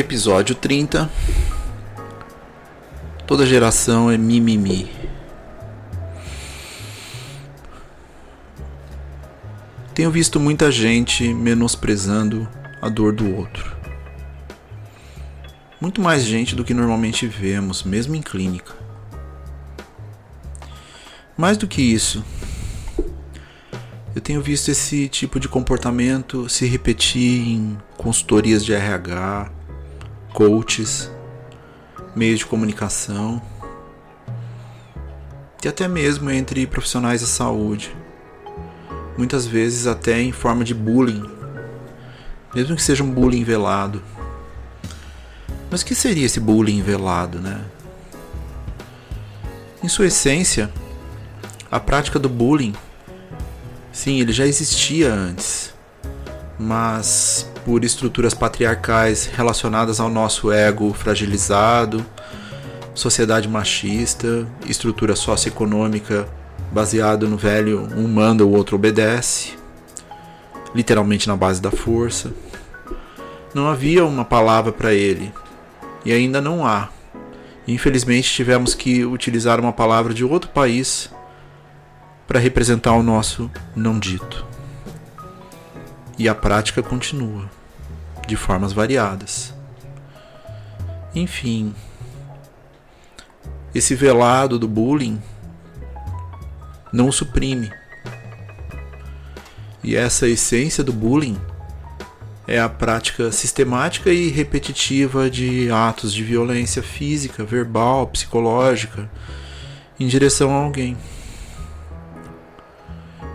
Episódio 0.00 0.54
30 0.54 1.10
Toda 3.26 3.44
geração 3.44 4.10
é 4.10 4.16
mimimi. 4.16 4.90
Tenho 9.94 10.10
visto 10.10 10.40
muita 10.40 10.72
gente 10.72 11.34
menosprezando 11.34 12.48
a 12.80 12.88
dor 12.88 13.12
do 13.12 13.36
outro. 13.36 13.76
Muito 15.78 16.00
mais 16.00 16.24
gente 16.24 16.56
do 16.56 16.64
que 16.64 16.72
normalmente 16.72 17.26
vemos, 17.26 17.82
mesmo 17.82 18.16
em 18.16 18.22
clínica. 18.22 18.74
Mais 21.36 21.58
do 21.58 21.68
que 21.68 21.82
isso, 21.82 22.24
eu 24.16 24.22
tenho 24.22 24.40
visto 24.40 24.70
esse 24.70 25.10
tipo 25.10 25.38
de 25.38 25.46
comportamento 25.46 26.48
se 26.48 26.66
repetir 26.66 27.46
em 27.46 27.78
consultorias 27.98 28.64
de 28.64 28.72
RH, 28.72 29.59
coaches, 30.32 31.10
meios 32.14 32.40
de 32.40 32.46
comunicação 32.46 33.40
e 35.62 35.68
até 35.68 35.86
mesmo 35.86 36.30
entre 36.30 36.66
profissionais 36.66 37.20
da 37.20 37.26
saúde. 37.26 37.94
Muitas 39.16 39.46
vezes 39.46 39.86
até 39.86 40.20
em 40.20 40.32
forma 40.32 40.64
de 40.64 40.72
bullying, 40.72 41.28
mesmo 42.54 42.74
que 42.74 42.82
seja 42.82 43.04
um 43.04 43.10
bullying 43.10 43.44
velado. 43.44 44.02
Mas 45.70 45.82
o 45.82 45.86
que 45.86 45.94
seria 45.94 46.26
esse 46.26 46.40
bullying 46.40 46.82
velado, 46.82 47.38
né? 47.38 47.62
Em 49.82 49.88
sua 49.88 50.06
essência, 50.06 50.70
a 51.70 51.78
prática 51.78 52.18
do 52.18 52.28
bullying, 52.28 52.74
sim, 53.92 54.20
ele 54.20 54.32
já 54.32 54.46
existia 54.46 55.12
antes, 55.12 55.72
mas 56.60 57.50
por 57.64 57.84
estruturas 57.84 58.34
patriarcais 58.34 59.24
relacionadas 59.24 59.98
ao 59.98 60.10
nosso 60.10 60.52
ego 60.52 60.92
fragilizado, 60.92 62.04
sociedade 62.94 63.48
machista, 63.48 64.46
estrutura 64.66 65.16
socioeconômica 65.16 66.28
baseada 66.70 67.26
no 67.26 67.38
velho 67.38 67.88
um 67.96 68.06
manda, 68.06 68.44
o 68.44 68.52
outro 68.52 68.76
obedece, 68.76 69.54
literalmente 70.74 71.26
na 71.26 71.34
base 71.34 71.62
da 71.62 71.70
força. 71.70 72.30
Não 73.54 73.66
havia 73.66 74.04
uma 74.04 74.24
palavra 74.24 74.70
para 74.70 74.92
ele, 74.92 75.32
e 76.04 76.12
ainda 76.12 76.42
não 76.42 76.66
há. 76.66 76.90
Infelizmente 77.66 78.30
tivemos 78.30 78.74
que 78.74 79.02
utilizar 79.02 79.58
uma 79.58 79.72
palavra 79.72 80.12
de 80.12 80.26
outro 80.26 80.50
país 80.50 81.10
para 82.28 82.38
representar 82.38 82.92
o 82.92 83.02
nosso 83.02 83.50
não 83.74 83.98
dito. 83.98 84.49
E 86.20 86.28
a 86.28 86.34
prática 86.34 86.82
continua, 86.82 87.50
de 88.28 88.36
formas 88.36 88.74
variadas. 88.74 89.54
Enfim, 91.14 91.74
esse 93.74 93.94
velado 93.94 94.58
do 94.58 94.68
bullying 94.68 95.18
não 96.92 97.08
o 97.08 97.12
suprime. 97.12 97.72
E 99.82 99.96
essa 99.96 100.28
essência 100.28 100.84
do 100.84 100.92
bullying 100.92 101.40
é 102.46 102.60
a 102.60 102.68
prática 102.68 103.32
sistemática 103.32 104.12
e 104.12 104.28
repetitiva 104.28 105.30
de 105.30 105.70
atos 105.70 106.12
de 106.12 106.22
violência 106.22 106.82
física, 106.82 107.46
verbal, 107.46 108.06
psicológica 108.08 109.10
em 109.98 110.06
direção 110.06 110.50
a 110.50 110.64
alguém 110.64 110.98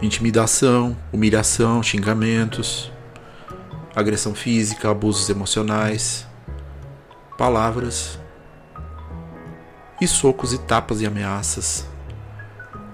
intimidação, 0.01 0.95
humilhação, 1.11 1.81
xingamentos, 1.81 2.91
agressão 3.95 4.35
física, 4.35 4.89
abusos 4.89 5.29
emocionais, 5.29 6.27
palavras 7.37 8.19
e 10.01 10.07
socos 10.07 10.51
e 10.51 10.57
tapas 10.57 11.01
e 11.01 11.05
ameaças, 11.05 11.87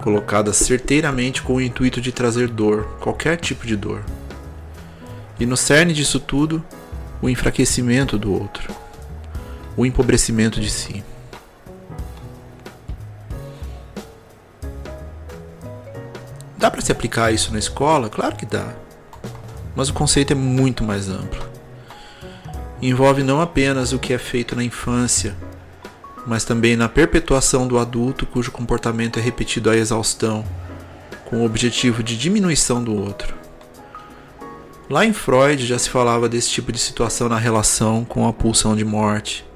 colocadas 0.00 0.56
certeiramente 0.56 1.42
com 1.42 1.54
o 1.54 1.60
intuito 1.60 2.00
de 2.00 2.12
trazer 2.12 2.48
dor, 2.48 2.84
qualquer 3.00 3.36
tipo 3.36 3.66
de 3.66 3.76
dor. 3.76 4.04
E 5.40 5.46
no 5.46 5.56
cerne 5.56 5.92
disso 5.92 6.20
tudo, 6.20 6.64
o 7.20 7.28
enfraquecimento 7.28 8.16
do 8.16 8.32
outro, 8.32 8.72
o 9.76 9.84
empobrecimento 9.84 10.60
de 10.60 10.70
si. 10.70 11.04
Para 16.72 16.80
se 16.80 16.90
aplicar 16.90 17.32
isso 17.32 17.52
na 17.52 17.58
escola? 17.58 18.08
Claro 18.08 18.34
que 18.34 18.46
dá. 18.46 18.74
Mas 19.76 19.90
o 19.90 19.94
conceito 19.94 20.32
é 20.32 20.34
muito 20.34 20.82
mais 20.82 21.08
amplo. 21.08 21.46
Envolve 22.80 23.22
não 23.22 23.40
apenas 23.40 23.92
o 23.92 23.98
que 23.98 24.12
é 24.12 24.18
feito 24.18 24.56
na 24.56 24.64
infância, 24.64 25.36
mas 26.26 26.44
também 26.44 26.74
na 26.74 26.88
perpetuação 26.88 27.68
do 27.68 27.78
adulto 27.78 28.26
cujo 28.26 28.50
comportamento 28.50 29.18
é 29.18 29.22
repetido 29.22 29.70
à 29.70 29.76
exaustão, 29.76 30.44
com 31.26 31.36
o 31.36 31.44
objetivo 31.44 32.02
de 32.02 32.16
diminuição 32.16 32.82
do 32.82 32.94
outro. 32.96 33.34
Lá 34.90 35.06
em 35.06 35.12
Freud 35.12 35.64
já 35.64 35.78
se 35.78 35.88
falava 35.88 36.28
desse 36.28 36.50
tipo 36.50 36.72
de 36.72 36.78
situação 36.78 37.28
na 37.28 37.38
relação 37.38 38.04
com 38.04 38.26
a 38.26 38.32
pulsão 38.32 38.74
de 38.74 38.84
morte, 38.84 39.46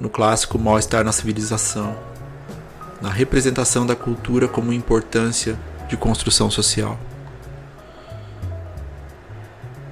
no 0.00 0.08
clássico 0.08 0.58
Mal-Estar 0.58 1.04
na 1.04 1.12
Civilização 1.12 2.15
na 3.00 3.10
representação 3.10 3.86
da 3.86 3.94
cultura 3.94 4.48
como 4.48 4.72
importância 4.72 5.58
de 5.88 5.96
construção 5.96 6.50
social. 6.50 6.98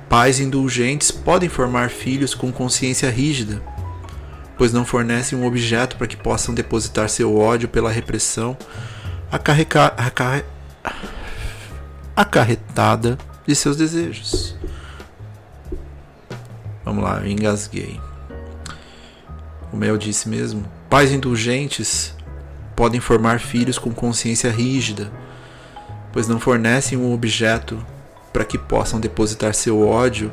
Pais 0.09 0.41
indulgentes 0.41 1.11
podem 1.11 1.49
formar 1.49 1.91
filhos 1.91 2.35
com 2.35 2.53
consciência 2.53 3.11
rígida, 3.11 3.63
pois 4.57 4.73
não 4.73 4.85
fornecem 4.85 5.37
um 5.39 5.47
objeto 5.47 5.97
para 5.97 6.07
que 6.07 6.17
possam 6.17 6.55
depositar 6.55 7.09
seu 7.09 7.37
ódio 7.37 7.69
pela 7.69 7.91
repressão 7.91 8.57
acarretada 12.17 13.19
de 13.47 13.55
seus 13.55 13.77
desejos. 13.77 14.57
Vamos 16.85 17.03
lá, 17.03 17.21
eu 17.21 17.27
engasguei. 17.27 18.01
Como 19.71 19.85
eu 19.85 19.97
disse 19.99 20.29
mesmo, 20.29 20.65
pais 20.89 21.11
indulgentes 21.11 22.15
podem 22.75 23.01
formar 23.01 23.41
filhos 23.41 23.79
com 23.79 23.93
consciência 23.93 24.51
rígida, 24.51 25.11
pois 26.13 26.29
não 26.29 26.41
fornecem 26.41 26.99
um 26.99 27.13
objeto 27.13 27.85
para 28.33 28.45
que 28.45 28.59
possam 28.59 29.01
depositar 29.01 29.55
seu 29.55 29.87
ódio 29.87 30.33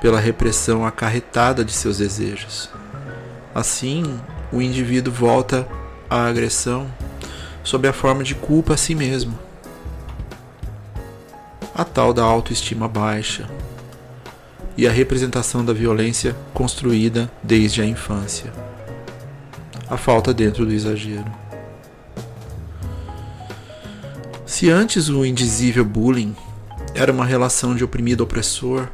pela 0.00 0.20
repressão 0.20 0.86
acarretada 0.86 1.64
de 1.64 1.72
seus 1.72 1.98
desejos. 1.98 2.70
Assim, 3.54 4.18
o 4.52 4.62
indivíduo 4.62 5.12
volta 5.12 5.68
à 6.08 6.26
agressão 6.26 6.88
sob 7.62 7.86
a 7.86 7.92
forma 7.92 8.22
de 8.22 8.34
culpa 8.34 8.74
a 8.74 8.76
si 8.76 8.94
mesmo. 8.94 9.38
A 11.74 11.84
tal 11.84 12.12
da 12.12 12.22
autoestima 12.22 12.88
baixa 12.88 13.48
e 14.76 14.86
a 14.86 14.90
representação 14.90 15.64
da 15.64 15.72
violência 15.72 16.36
construída 16.54 17.30
desde 17.42 17.82
a 17.82 17.84
infância. 17.84 18.52
A 19.90 19.96
falta 19.96 20.32
dentro 20.32 20.64
do 20.64 20.72
exagero. 20.72 21.47
Se 24.48 24.70
antes 24.70 25.10
o 25.10 25.26
indizível 25.26 25.84
bullying 25.84 26.34
era 26.94 27.12
uma 27.12 27.26
relação 27.26 27.76
de 27.76 27.84
oprimido-opressor, 27.84 28.88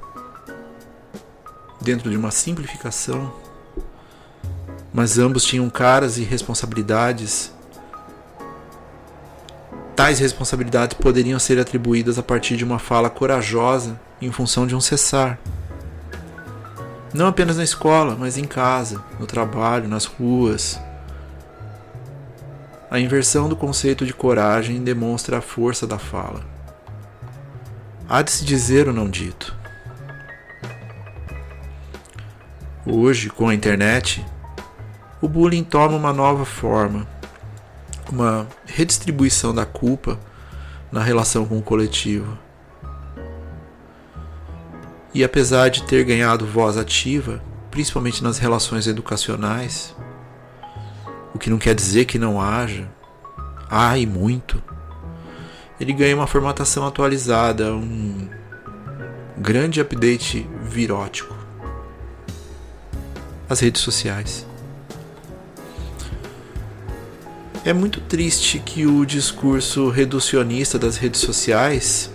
dentro 1.81 2.11
de 2.11 2.17
uma 2.17 2.33
simplificação, 2.33 3.33
mas 4.93 5.17
ambos 5.17 5.45
tinham 5.45 5.71
caras 5.71 6.19
e 6.19 6.25
responsabilidades, 6.25 7.53
tais 9.95 10.19
responsabilidades 10.19 10.97
poderiam 10.99 11.39
ser 11.39 11.61
atribuídas 11.61 12.19
a 12.19 12.23
partir 12.23 12.57
de 12.57 12.65
uma 12.65 12.81
fala 12.81 13.09
corajosa 13.09 13.99
em 14.21 14.33
função 14.33 14.67
de 14.67 14.75
um 14.75 14.81
cessar. 14.81 15.39
Não 17.15 17.29
apenas 17.29 17.59
na 17.59 17.65
escola, 17.65 18.17
mas 18.19 18.37
em 18.37 18.45
casa, 18.45 19.01
no 19.21 19.27
trabalho, 19.27 19.89
nas 19.89 20.05
ruas, 20.05 20.81
a 22.95 23.01
inversão 23.01 23.49
do 23.49 23.57
conceito 23.57 24.07
de 24.07 24.15
coragem 24.15 24.81
demonstra 24.81 25.39
a 25.39 25.41
força 25.41 25.85
da 25.85 25.99
fala. 25.99 26.47
Há 28.09 28.23
de 28.23 28.31
se 28.31 28.45
dizer 28.45 28.87
o 28.87 28.93
não 28.93 29.11
dito. 29.11 29.53
Hoje, 32.87 33.31
com 33.31 33.49
a 33.49 33.55
internet, 33.55 34.25
o 35.21 35.29
bullying 35.29 35.65
toma 35.65 35.97
uma 35.97 36.13
nova 36.13 36.45
forma, 36.45 37.05
uma 38.13 38.47
redistribuição 38.65 39.53
da 39.53 39.67
culpa 39.67 40.17
na 40.93 41.03
relação 41.03 41.45
com 41.47 41.59
o 41.59 41.63
coletivo. 41.63 42.39
E 45.13 45.25
apesar 45.25 45.69
de 45.69 45.83
ter 45.83 46.05
ganhado 46.05 46.47
voz 46.47 46.77
ativa, 46.77 47.43
principalmente 47.73 48.23
nas 48.23 48.39
relações 48.39 48.87
educacionais, 48.87 49.97
o 51.35 51.39
que 51.39 51.51
não 51.51 51.59
quer 51.59 51.75
dizer 51.75 52.05
que 52.05 52.19
não 52.19 52.41
haja, 52.41 52.89
há 53.69 53.99
e 53.99 54.07
muito, 54.07 54.63
ele 55.81 55.93
ganha 55.93 56.15
uma 56.15 56.27
formatação 56.27 56.87
atualizada, 56.87 57.75
um 57.75 58.29
grande 59.37 59.81
update 59.81 60.49
virótico. 60.63 61.35
As 63.49 63.61
redes 63.61 63.83
sociais. 63.83 64.47
É 67.65 67.73
muito 67.73 68.01
triste 68.01 68.59
que 68.59 68.87
o 68.87 69.05
discurso 69.05 69.89
reducionista 69.89 70.79
das 70.79 70.97
redes 70.97 71.21
sociais, 71.21 72.11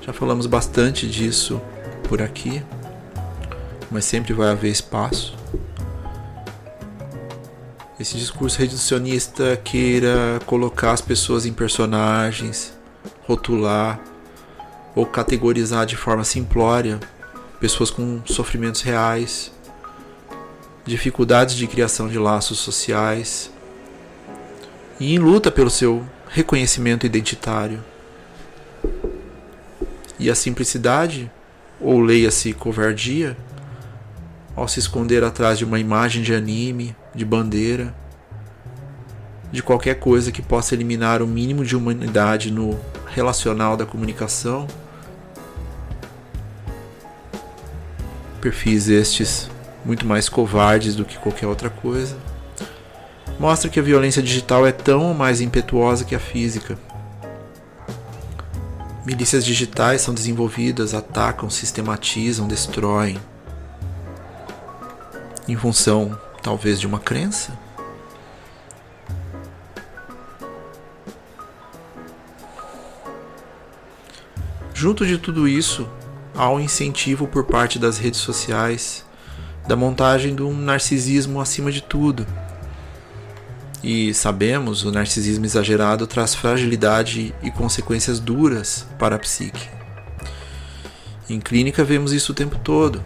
já 0.00 0.12
falamos 0.12 0.46
bastante 0.46 1.08
disso 1.08 1.60
por 2.08 2.22
aqui, 2.22 2.62
mas 3.90 4.04
sempre 4.04 4.32
vai 4.32 4.50
haver 4.50 4.70
espaço. 4.70 5.36
Esse 8.00 8.16
discurso 8.16 8.60
reducionista 8.60 9.56
queira 9.56 10.38
colocar 10.46 10.92
as 10.92 11.00
pessoas 11.00 11.44
em 11.44 11.52
personagens, 11.52 12.72
rotular 13.26 14.00
ou 14.94 15.04
categorizar 15.04 15.84
de 15.84 15.96
forma 15.96 16.22
simplória 16.22 17.00
pessoas 17.58 17.90
com 17.90 18.22
sofrimentos 18.24 18.82
reais, 18.82 19.50
dificuldades 20.86 21.56
de 21.56 21.66
criação 21.66 22.08
de 22.08 22.16
laços 22.20 22.60
sociais 22.60 23.50
e 25.00 25.12
em 25.12 25.18
luta 25.18 25.50
pelo 25.50 25.68
seu 25.68 26.04
reconhecimento 26.28 27.04
identitário. 27.04 27.82
E 30.20 30.30
a 30.30 30.36
simplicidade, 30.36 31.28
ou 31.80 32.00
leia-se 32.00 32.52
covardia, 32.52 33.36
ao 34.54 34.68
se 34.68 34.78
esconder 34.78 35.24
atrás 35.24 35.58
de 35.58 35.64
uma 35.64 35.80
imagem 35.80 36.22
de 36.22 36.32
anime, 36.32 36.94
de 37.18 37.24
bandeira, 37.24 37.94
de 39.52 39.62
qualquer 39.62 39.96
coisa 39.96 40.32
que 40.32 40.40
possa 40.40 40.74
eliminar 40.74 41.20
o 41.20 41.26
mínimo 41.26 41.64
de 41.64 41.76
humanidade 41.76 42.50
no 42.50 42.78
relacional 43.08 43.76
da 43.76 43.84
comunicação. 43.84 44.66
Perfis 48.40 48.88
estes 48.88 49.50
muito 49.84 50.06
mais 50.06 50.28
covardes 50.28 50.94
do 50.94 51.04
que 51.04 51.18
qualquer 51.18 51.46
outra 51.46 51.68
coisa 51.68 52.16
mostra 53.38 53.70
que 53.70 53.78
a 53.78 53.82
violência 53.82 54.22
digital 54.22 54.66
é 54.66 54.72
tão 54.72 55.14
mais 55.14 55.40
impetuosa 55.40 56.04
que 56.04 56.14
a 56.14 56.18
física. 56.18 56.76
Milícias 59.06 59.44
digitais 59.44 60.02
são 60.02 60.12
desenvolvidas, 60.12 60.92
atacam, 60.92 61.48
sistematizam, 61.48 62.48
destroem. 62.48 63.18
Em 65.46 65.56
função, 65.56 66.18
talvez, 66.42 66.80
de 66.80 66.86
uma 66.86 66.98
crença? 66.98 67.58
Junto 74.74 75.06
de 75.06 75.18
tudo 75.18 75.48
isso, 75.48 75.88
há 76.34 76.48
um 76.50 76.60
incentivo 76.60 77.26
por 77.26 77.44
parte 77.44 77.78
das 77.78 77.98
redes 77.98 78.20
sociais 78.20 79.04
da 79.66 79.76
montagem 79.76 80.34
de 80.34 80.42
um 80.42 80.56
narcisismo 80.56 81.40
acima 81.40 81.70
de 81.70 81.82
tudo 81.82 82.26
e 83.82 84.12
sabemos, 84.12 84.84
o 84.84 84.90
narcisismo 84.90 85.44
exagerado 85.44 86.06
traz 86.06 86.34
fragilidade 86.34 87.34
e 87.42 87.50
consequências 87.50 88.18
duras 88.18 88.86
para 88.98 89.16
a 89.16 89.18
psique. 89.18 89.68
Em 91.30 91.38
clínica 91.38 91.84
vemos 91.84 92.12
isso 92.12 92.32
o 92.32 92.34
tempo 92.34 92.58
todo. 92.58 93.02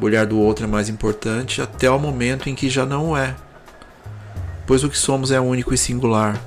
O 0.00 0.04
olhar 0.04 0.26
do 0.26 0.38
outro 0.38 0.64
é 0.64 0.68
mais 0.68 0.88
importante 0.88 1.62
até 1.62 1.90
o 1.90 1.98
momento 1.98 2.48
em 2.48 2.54
que 2.54 2.68
já 2.68 2.84
não 2.84 3.16
é, 3.16 3.34
pois 4.66 4.82
o 4.82 4.90
que 4.90 4.98
somos 4.98 5.30
é 5.30 5.40
único 5.40 5.72
e 5.72 5.78
singular. 5.78 6.40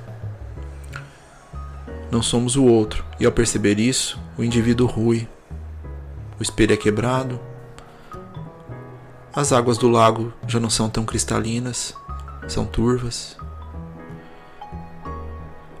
Não 2.10 2.22
somos 2.22 2.56
o 2.56 2.64
outro, 2.64 3.04
e 3.18 3.26
ao 3.26 3.32
perceber 3.32 3.78
isso, 3.78 4.18
o 4.36 4.44
indivíduo 4.44 4.86
rui. 4.86 5.28
O 6.38 6.42
espelho 6.42 6.72
é 6.72 6.76
quebrado, 6.76 7.40
as 9.34 9.52
águas 9.52 9.78
do 9.78 9.88
lago 9.88 10.32
já 10.46 10.60
não 10.60 10.70
são 10.70 10.88
tão 10.88 11.04
cristalinas, 11.04 11.94
são 12.48 12.64
turvas 12.64 13.36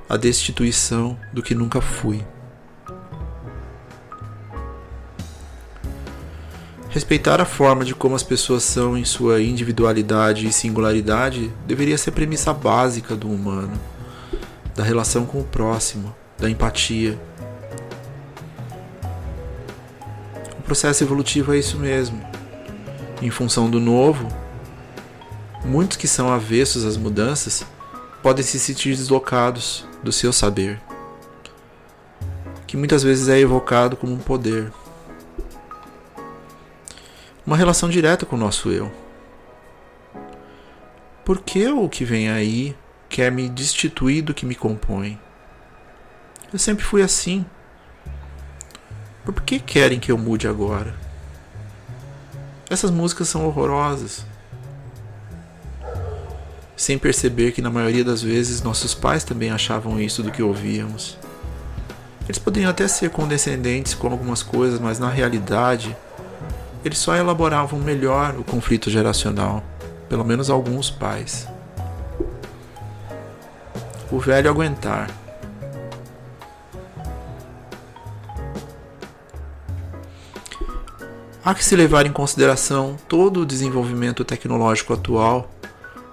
a 0.08 0.16
destituição 0.16 1.18
do 1.32 1.42
que 1.42 1.54
nunca 1.54 1.80
fui. 1.80 2.24
Respeitar 6.90 7.38
a 7.38 7.44
forma 7.44 7.84
de 7.84 7.94
como 7.94 8.14
as 8.14 8.22
pessoas 8.22 8.62
são 8.62 8.96
em 8.96 9.04
sua 9.04 9.42
individualidade 9.42 10.46
e 10.46 10.52
singularidade 10.52 11.52
deveria 11.66 11.98
ser 11.98 12.12
premissa 12.12 12.52
básica 12.54 13.14
do 13.14 13.30
humano, 13.30 13.78
da 14.74 14.82
relação 14.82 15.26
com 15.26 15.38
o 15.38 15.44
próximo, 15.44 16.14
da 16.38 16.48
empatia. 16.48 17.18
O 20.58 20.62
processo 20.62 21.04
evolutivo 21.04 21.52
é 21.52 21.58
isso 21.58 21.76
mesmo. 21.76 22.22
Em 23.20 23.30
função 23.30 23.68
do 23.68 23.78
novo, 23.78 24.26
muitos 25.62 25.98
que 25.98 26.08
são 26.08 26.32
avessos 26.32 26.86
às 26.86 26.96
mudanças 26.96 27.66
podem 28.22 28.42
se 28.42 28.58
sentir 28.58 28.96
deslocados 28.96 29.84
do 30.02 30.10
seu 30.10 30.32
saber, 30.32 30.80
que 32.66 32.78
muitas 32.78 33.02
vezes 33.02 33.28
é 33.28 33.38
evocado 33.38 33.94
como 33.94 34.14
um 34.14 34.18
poder. 34.18 34.72
Uma 37.48 37.56
relação 37.56 37.88
direta 37.88 38.26
com 38.26 38.36
o 38.36 38.38
nosso 38.38 38.68
eu. 38.68 38.92
Por 41.24 41.40
que 41.40 41.66
o 41.66 41.88
que 41.88 42.04
vem 42.04 42.28
aí 42.28 42.76
quer 43.08 43.32
me 43.32 43.48
destituir 43.48 44.20
do 44.20 44.34
que 44.34 44.44
me 44.44 44.54
compõe? 44.54 45.18
Eu 46.52 46.58
sempre 46.58 46.84
fui 46.84 47.00
assim. 47.00 47.46
Por 49.24 49.40
que 49.40 49.58
querem 49.58 49.98
que 49.98 50.12
eu 50.12 50.18
mude 50.18 50.46
agora? 50.46 50.94
Essas 52.68 52.90
músicas 52.90 53.30
são 53.30 53.46
horrorosas 53.46 54.26
sem 56.76 56.98
perceber 56.98 57.52
que 57.52 57.62
na 57.62 57.70
maioria 57.70 58.04
das 58.04 58.20
vezes 58.20 58.60
nossos 58.60 58.94
pais 58.94 59.24
também 59.24 59.50
achavam 59.50 59.98
isso 59.98 60.22
do 60.22 60.30
que 60.30 60.42
ouvíamos. 60.42 61.16
Eles 62.26 62.38
poderiam 62.38 62.70
até 62.70 62.86
ser 62.86 63.08
condescendentes 63.08 63.94
com 63.94 64.08
algumas 64.08 64.42
coisas, 64.42 64.78
mas 64.78 64.98
na 64.98 65.08
realidade 65.08 65.96
eles 66.88 66.98
só 66.98 67.14
elaboravam 67.14 67.78
melhor 67.78 68.34
o 68.38 68.42
conflito 68.42 68.88
geracional, 68.88 69.62
pelo 70.08 70.24
menos 70.24 70.48
alguns 70.48 70.90
pais. 70.90 71.46
O 74.10 74.18
velho 74.18 74.48
aguentar. 74.48 75.10
Há 81.44 81.54
que 81.54 81.64
se 81.64 81.76
levar 81.76 82.06
em 82.06 82.12
consideração 82.12 82.96
todo 83.06 83.40
o 83.40 83.46
desenvolvimento 83.46 84.24
tecnológico 84.24 84.94
atual 84.94 85.50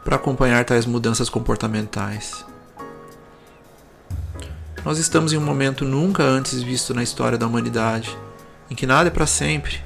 para 0.03 0.17
acompanhar 0.17 0.65
tais 0.65 0.85
mudanças 0.85 1.29
comportamentais. 1.29 2.45
Nós 4.83 4.97
estamos 4.97 5.31
em 5.31 5.37
um 5.37 5.41
momento 5.41 5.85
nunca 5.85 6.21
antes 6.21 6.61
visto 6.61 6.93
na 6.93 7.01
história 7.01 7.37
da 7.37 7.47
humanidade, 7.47 8.15
em 8.69 8.75
que 8.75 8.85
nada 8.85 9.07
é 9.07 9.11
para 9.11 9.25
sempre. 9.25 9.84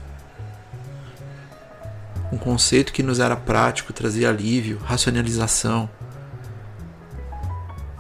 Um 2.31 2.37
conceito 2.37 2.93
que 2.93 3.03
nos 3.03 3.19
era 3.19 3.35
prático 3.35 3.93
trazia 3.93 4.29
alívio, 4.29 4.77
racionalização. 4.79 5.89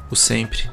O 0.09 0.15
sempre. 0.15 0.69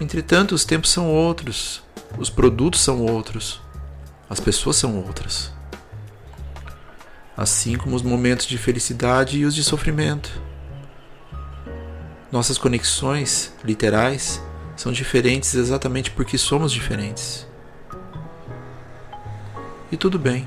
Entretanto, 0.00 0.54
os 0.54 0.64
tempos 0.64 0.90
são 0.90 1.06
outros, 1.06 1.82
os 2.18 2.30
produtos 2.30 2.80
são 2.80 3.04
outros, 3.04 3.60
as 4.28 4.40
pessoas 4.40 4.76
são 4.76 4.96
outras 4.96 5.52
assim 7.40 7.74
como 7.78 7.96
os 7.96 8.02
momentos 8.02 8.44
de 8.44 8.58
felicidade 8.58 9.38
e 9.38 9.46
os 9.46 9.54
de 9.54 9.64
sofrimento. 9.64 10.30
Nossas 12.30 12.58
conexões 12.58 13.50
literais 13.64 14.42
são 14.76 14.92
diferentes 14.92 15.54
exatamente 15.54 16.10
porque 16.10 16.36
somos 16.36 16.70
diferentes. 16.70 17.46
E 19.90 19.96
tudo 19.96 20.18
bem. 20.18 20.46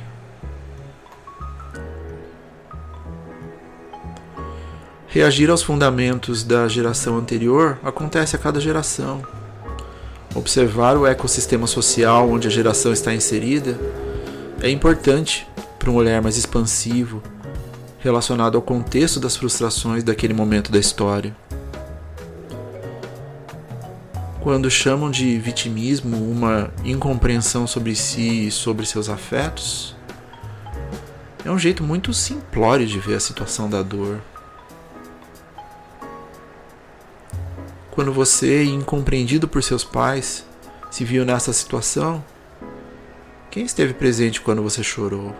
Reagir 5.13 5.51
aos 5.51 5.61
fundamentos 5.61 6.43
da 6.43 6.67
geração 6.67 7.19
anterior 7.19 7.77
acontece 7.83 8.35
a 8.35 8.39
cada 8.39 8.59
geração. 8.59 9.21
Observar 10.33 10.97
o 10.97 11.05
ecossistema 11.05 11.67
social 11.67 12.27
onde 12.31 12.47
a 12.47 12.49
geração 12.49 12.91
está 12.91 13.13
inserida 13.13 13.77
é 14.59 14.71
importante 14.71 15.47
para 15.77 15.91
um 15.91 15.93
olhar 15.93 16.19
mais 16.19 16.35
expansivo, 16.35 17.21
relacionado 17.99 18.55
ao 18.55 18.61
contexto 18.63 19.19
das 19.19 19.37
frustrações 19.37 20.03
daquele 20.03 20.33
momento 20.33 20.71
da 20.71 20.79
história. 20.79 21.35
Quando 24.41 24.67
chamam 24.71 25.11
de 25.11 25.37
vitimismo 25.37 26.17
uma 26.17 26.71
incompreensão 26.83 27.67
sobre 27.67 27.95
si 27.95 28.47
e 28.47 28.51
sobre 28.51 28.83
seus 28.83 29.09
afetos, 29.09 29.95
é 31.45 31.51
um 31.51 31.59
jeito 31.59 31.83
muito 31.83 32.11
simplório 32.15 32.87
de 32.87 32.97
ver 32.97 33.17
a 33.17 33.19
situação 33.19 33.69
da 33.69 33.83
dor. 33.83 34.19
Quando 37.93 38.11
você, 38.11 38.63
incompreendido 38.63 39.47
por 39.47 39.61
seus 39.61 39.83
pais, 39.83 40.43
se 40.89 41.05
viu 41.05 41.23
nessa 41.23 41.53
situação, 41.53 42.25
quem 43.51 43.63
esteve 43.65 43.93
presente 43.93 44.41
quando 44.41 44.63
você 44.63 44.81
chorou? 44.81 45.35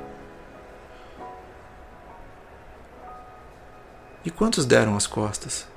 E 4.24 4.29
quantos 4.29 4.67
deram 4.67 4.95
as 4.95 5.07
costas? 5.07 5.67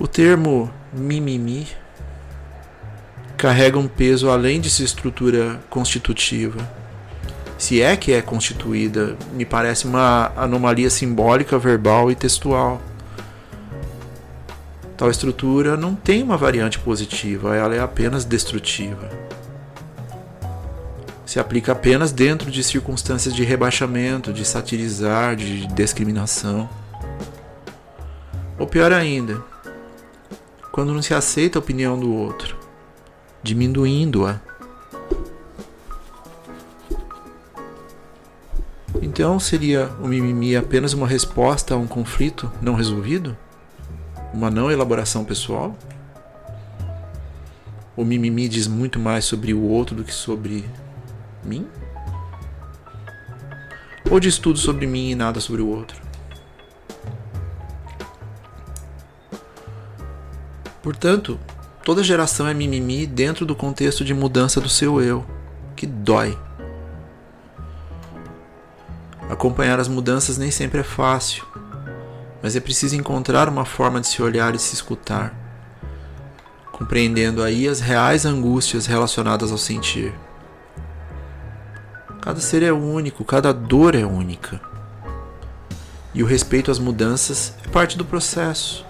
O 0.00 0.08
termo 0.08 0.68
mimimi 0.92 1.68
carrega 3.36 3.78
um 3.78 3.86
peso 3.86 4.28
além 4.28 4.60
de 4.60 4.68
sua 4.68 4.84
estrutura 4.84 5.60
constitutiva. 5.70 6.85
Se 7.58 7.80
é 7.80 7.96
que 7.96 8.12
é 8.12 8.20
constituída, 8.20 9.16
me 9.32 9.44
parece 9.44 9.86
uma 9.86 10.30
anomalia 10.36 10.90
simbólica, 10.90 11.58
verbal 11.58 12.10
e 12.10 12.14
textual. 12.14 12.80
Tal 14.96 15.10
estrutura 15.10 15.76
não 15.76 15.94
tem 15.94 16.22
uma 16.22 16.36
variante 16.36 16.78
positiva, 16.78 17.54
ela 17.56 17.74
é 17.74 17.80
apenas 17.80 18.24
destrutiva. 18.24 19.10
Se 21.24 21.40
aplica 21.40 21.72
apenas 21.72 22.12
dentro 22.12 22.50
de 22.50 22.62
circunstâncias 22.62 23.34
de 23.34 23.42
rebaixamento, 23.42 24.32
de 24.32 24.44
satirizar, 24.44 25.34
de 25.34 25.66
discriminação. 25.66 26.68
Ou 28.58 28.66
pior 28.66 28.92
ainda, 28.92 29.42
quando 30.72 30.94
não 30.94 31.02
se 31.02 31.12
aceita 31.12 31.58
a 31.58 31.60
opinião 31.60 31.98
do 31.98 32.14
outro, 32.14 32.56
diminuindo-a. 33.42 34.40
Então 39.02 39.38
seria 39.38 39.88
o 40.00 40.08
mimimi 40.08 40.56
apenas 40.56 40.92
uma 40.92 41.06
resposta 41.06 41.74
a 41.74 41.76
um 41.76 41.86
conflito 41.86 42.50
não 42.60 42.74
resolvido? 42.74 43.36
Uma 44.32 44.50
não 44.50 44.70
elaboração 44.70 45.24
pessoal? 45.24 45.76
O 47.96 48.04
mimimi 48.04 48.48
diz 48.48 48.66
muito 48.66 48.98
mais 48.98 49.24
sobre 49.24 49.54
o 49.54 49.62
outro 49.62 49.96
do 49.96 50.04
que 50.04 50.12
sobre 50.12 50.64
mim? 51.44 51.66
Ou 54.10 54.20
diz 54.20 54.38
tudo 54.38 54.58
sobre 54.58 54.86
mim 54.86 55.10
e 55.10 55.14
nada 55.14 55.40
sobre 55.40 55.62
o 55.62 55.68
outro? 55.68 56.00
Portanto, 60.82 61.40
toda 61.84 62.04
geração 62.04 62.46
é 62.46 62.54
mimimi 62.54 63.06
dentro 63.06 63.44
do 63.44 63.56
contexto 63.56 64.04
de 64.04 64.14
mudança 64.14 64.60
do 64.60 64.68
seu 64.68 65.00
eu, 65.00 65.26
que 65.74 65.86
dói. 65.86 66.38
Acompanhar 69.28 69.80
as 69.80 69.88
mudanças 69.88 70.38
nem 70.38 70.50
sempre 70.50 70.80
é 70.80 70.84
fácil, 70.84 71.44
mas 72.42 72.54
é 72.54 72.60
preciso 72.60 72.94
encontrar 72.94 73.48
uma 73.48 73.64
forma 73.64 74.00
de 74.00 74.06
se 74.06 74.22
olhar 74.22 74.54
e 74.54 74.58
se 74.58 74.74
escutar, 74.74 75.34
compreendendo 76.70 77.42
aí 77.42 77.66
as 77.66 77.80
reais 77.80 78.24
angústias 78.24 78.86
relacionadas 78.86 79.50
ao 79.50 79.58
sentir. 79.58 80.14
Cada 82.20 82.40
ser 82.40 82.62
é 82.62 82.72
único, 82.72 83.24
cada 83.24 83.52
dor 83.52 83.94
é 83.94 84.04
única. 84.04 84.60
E 86.14 86.22
o 86.22 86.26
respeito 86.26 86.70
às 86.70 86.78
mudanças 86.78 87.52
é 87.64 87.68
parte 87.68 87.98
do 87.98 88.04
processo. 88.04 88.86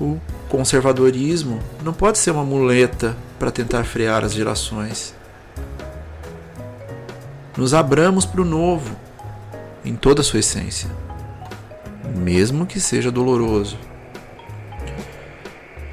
O 0.00 0.18
conservadorismo 0.48 1.60
não 1.82 1.92
pode 1.92 2.18
ser 2.18 2.30
uma 2.30 2.44
muleta 2.44 3.16
para 3.38 3.50
tentar 3.50 3.84
frear 3.84 4.24
as 4.24 4.32
gerações. 4.32 5.14
Nos 7.62 7.74
abramos 7.74 8.26
para 8.26 8.42
o 8.42 8.44
novo, 8.44 8.96
em 9.84 9.94
toda 9.94 10.20
a 10.20 10.24
sua 10.24 10.40
essência, 10.40 10.90
mesmo 12.16 12.66
que 12.66 12.80
seja 12.80 13.08
doloroso. 13.08 13.78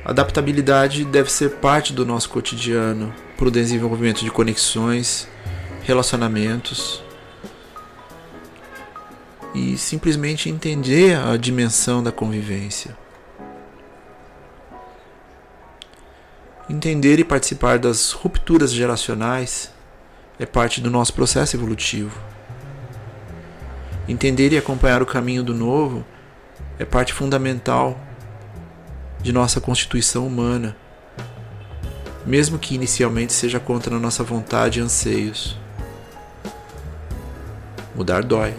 Adaptabilidade 0.03 1.05
deve 1.05 1.31
ser 1.31 1.57
parte 1.57 1.93
do 1.93 2.03
nosso 2.03 2.27
cotidiano 2.31 3.13
para 3.37 3.49
o 3.49 3.51
desenvolvimento 3.51 4.23
de 4.23 4.31
conexões, 4.31 5.27
relacionamentos 5.83 7.03
e 9.53 9.77
simplesmente 9.77 10.49
entender 10.49 11.19
a 11.19 11.37
dimensão 11.37 12.01
da 12.01 12.11
convivência. 12.11 12.97
Entender 16.67 17.19
e 17.19 17.23
participar 17.23 17.77
das 17.77 18.11
rupturas 18.11 18.73
geracionais 18.73 19.71
é 20.39 20.45
parte 20.45 20.79
do 20.79 20.89
nosso 20.89 21.13
processo 21.13 21.55
evolutivo. 21.57 22.17
Entender 24.07 24.53
e 24.53 24.57
acompanhar 24.57 25.01
o 25.01 25.05
caminho 25.05 25.43
do 25.43 25.53
novo 25.53 26.03
é 26.79 26.85
parte 26.85 27.13
fundamental 27.13 27.99
de 29.21 29.33
nossa 29.33 29.59
constituição 29.59 30.25
humana, 30.25 30.75
mesmo 32.25 32.57
que 32.57 32.73
inicialmente 32.73 33.33
seja 33.33 33.59
contra 33.59 33.95
a 33.95 33.99
nossa 33.99 34.23
vontade 34.23 34.79
e 34.79 34.81
anseios. 34.81 35.57
Mudar 37.93 38.23
dói, 38.23 38.55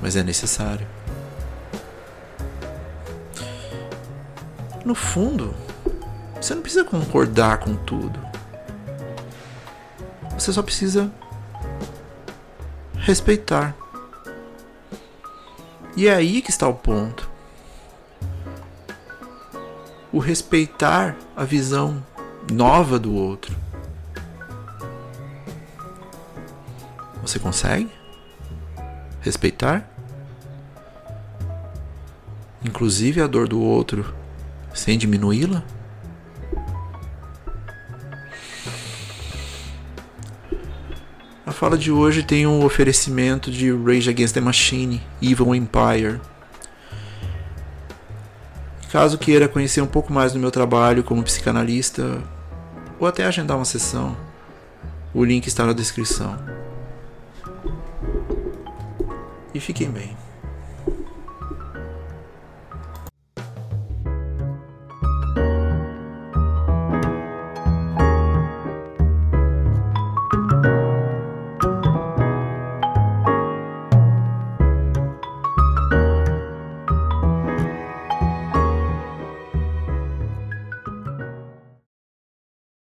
mas 0.00 0.16
é 0.16 0.22
necessário. 0.22 0.86
No 4.84 4.94
fundo, 4.94 5.54
você 6.40 6.54
não 6.54 6.62
precisa 6.62 6.84
concordar 6.84 7.58
com 7.58 7.76
tudo. 7.76 8.29
Você 10.40 10.54
só 10.54 10.62
precisa 10.62 11.12
respeitar. 12.94 13.76
E 15.94 16.08
é 16.08 16.14
aí 16.14 16.40
que 16.40 16.48
está 16.48 16.66
o 16.66 16.72
ponto. 16.72 17.28
O 20.10 20.18
respeitar 20.18 21.14
a 21.36 21.44
visão 21.44 22.02
nova 22.50 22.98
do 22.98 23.14
outro. 23.14 23.54
Você 27.20 27.38
consegue 27.38 27.90
respeitar? 29.20 29.86
Inclusive 32.64 33.20
a 33.20 33.26
dor 33.26 33.46
do 33.46 33.60
outro 33.60 34.14
sem 34.72 34.96
diminuí-la? 34.96 35.62
Fala 41.60 41.76
de 41.76 41.92
hoje 41.92 42.22
tem 42.22 42.46
um 42.46 42.64
oferecimento 42.64 43.50
de 43.50 43.70
Rage 43.70 44.08
Against 44.08 44.32
the 44.32 44.40
Machine, 44.40 45.02
Evil 45.20 45.54
Empire. 45.54 46.18
Caso 48.90 49.18
queira 49.18 49.46
conhecer 49.46 49.82
um 49.82 49.86
pouco 49.86 50.10
mais 50.10 50.32
do 50.32 50.38
meu 50.38 50.50
trabalho 50.50 51.04
como 51.04 51.22
psicanalista, 51.22 52.22
ou 52.98 53.06
até 53.06 53.26
agendar 53.26 53.58
uma 53.58 53.66
sessão, 53.66 54.16
o 55.12 55.22
link 55.22 55.48
está 55.48 55.66
na 55.66 55.74
descrição. 55.74 56.34
E 59.52 59.60
fiquem 59.60 59.90
bem. 59.90 60.16